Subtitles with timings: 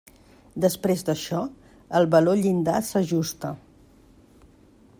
[0.63, 1.41] Després d'això,
[1.99, 3.53] el valor llindar s'ajusta.